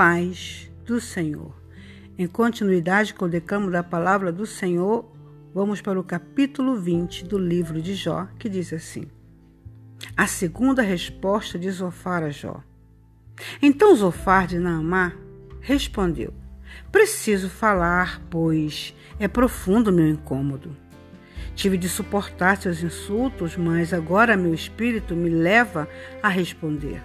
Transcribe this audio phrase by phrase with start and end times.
[0.00, 1.54] paz do Senhor.
[2.16, 5.04] Em continuidade com o decamo da palavra do Senhor,
[5.52, 9.04] vamos para o capítulo 20 do livro de Jó, que diz assim:
[10.16, 12.62] A segunda resposta de Zofar a Jó.
[13.60, 15.12] Então Zofar de Naamá
[15.60, 16.32] respondeu:
[16.90, 20.74] Preciso falar, pois é profundo meu incômodo.
[21.54, 25.86] Tive de suportar seus insultos, mas agora meu espírito me leva
[26.22, 27.02] a responder.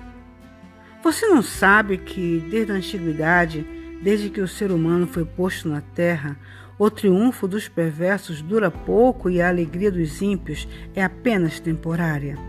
[1.05, 3.63] Você não sabe que, desde a antiguidade,
[4.01, 6.35] desde que o ser humano foi posto na terra,
[6.79, 12.39] o triunfo dos perversos dura pouco e a alegria dos ímpios é apenas temporária?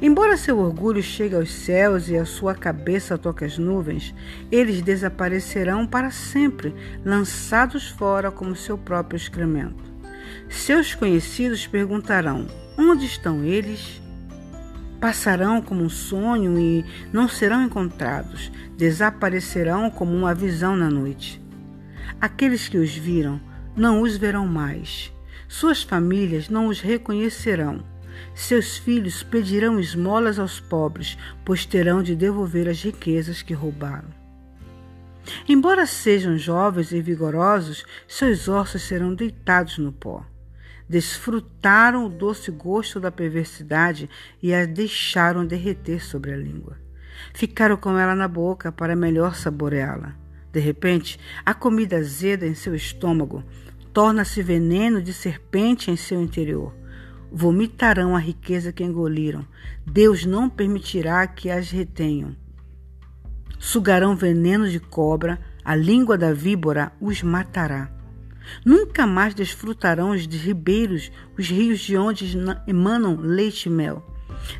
[0.00, 4.14] Embora seu orgulho chegue aos céus e a sua cabeça toque as nuvens,
[4.50, 9.84] eles desaparecerão para sempre, lançados fora como seu próprio excremento.
[10.48, 12.46] Seus conhecidos perguntarão:
[12.78, 13.99] onde estão eles?
[15.00, 21.42] Passarão como um sonho e não serão encontrados, desaparecerão como uma visão na noite.
[22.20, 23.40] Aqueles que os viram
[23.74, 25.10] não os verão mais.
[25.48, 27.82] Suas famílias não os reconhecerão.
[28.34, 34.08] Seus filhos pedirão esmolas aos pobres, pois terão de devolver as riquezas que roubaram.
[35.48, 40.24] Embora sejam jovens e vigorosos, seus ossos serão deitados no pó.
[40.90, 44.10] Desfrutaram o doce gosto da perversidade
[44.42, 46.76] e a deixaram derreter sobre a língua.
[47.32, 50.16] Ficaram com ela na boca para melhor saboreá-la.
[50.52, 51.16] De repente,
[51.46, 53.44] a comida azeda em seu estômago
[53.92, 56.74] torna-se veneno de serpente em seu interior.
[57.30, 59.46] Vomitarão a riqueza que engoliram.
[59.86, 62.34] Deus não permitirá que as retenham.
[63.60, 67.99] Sugarão veneno de cobra, a língua da víbora os matará.
[68.64, 72.36] Nunca mais desfrutarão os ribeiros, os rios de onde
[72.66, 74.04] emanam leite e mel.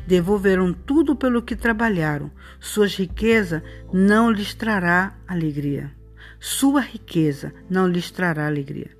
[0.05, 2.31] Devolverão tudo pelo que trabalharam.
[2.59, 5.91] Suas riquezas não lhes trará alegria.
[6.39, 8.91] Sua riqueza não lhes trará alegria.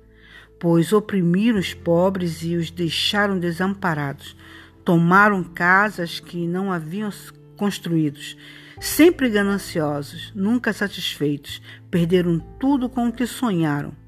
[0.58, 4.36] Pois oprimiram os pobres e os deixaram desamparados.
[4.84, 7.10] Tomaram casas que não haviam
[7.56, 8.36] construídos.
[8.80, 14.01] Sempre gananciosos, nunca satisfeitos, perderam tudo com o que sonharam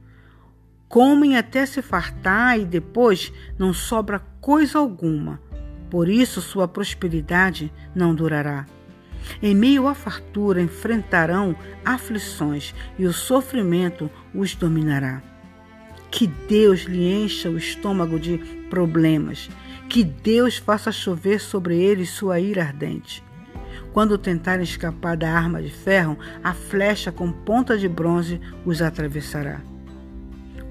[0.88, 5.40] comem até se fartar e depois não sobra coisa alguma.
[5.90, 8.66] Por isso sua prosperidade não durará.
[9.42, 15.22] Em meio à fartura enfrentarão aflições e o sofrimento os dominará.
[16.10, 18.38] Que Deus lhe encha o estômago de
[18.70, 19.48] problemas,
[19.88, 23.24] que Deus faça chover sobre eles sua ira ardente.
[23.92, 29.60] Quando tentarem escapar da arma de ferro, a flecha com ponta de bronze os atravessará.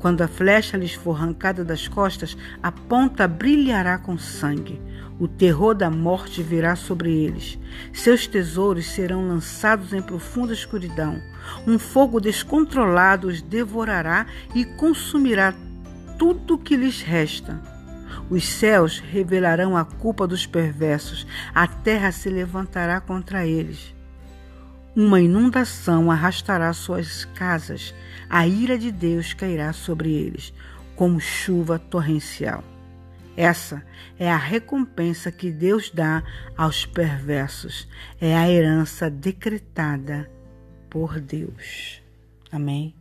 [0.03, 4.81] Quando a flecha lhes for arrancada das costas, a ponta brilhará com sangue.
[5.17, 7.57] O terror da morte virá sobre eles.
[7.93, 11.21] Seus tesouros serão lançados em profunda escuridão.
[11.65, 15.53] Um fogo descontrolado os devorará e consumirá
[16.19, 17.61] tudo que lhes resta.
[18.29, 21.25] Os céus revelarão a culpa dos perversos,
[21.55, 23.95] a terra se levantará contra eles.
[24.95, 27.95] Uma inundação arrastará suas casas,
[28.29, 30.53] a ira de Deus cairá sobre eles,
[30.95, 32.63] como chuva torrencial.
[33.35, 33.83] Essa
[34.19, 36.21] é a recompensa que Deus dá
[36.55, 37.87] aos perversos,
[38.21, 40.29] é a herança decretada
[40.91, 41.99] por Deus.
[42.51, 42.93] Amém.